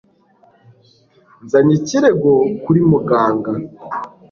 [1.43, 2.31] Nzanye ikirego
[2.63, 3.51] kuri muganga.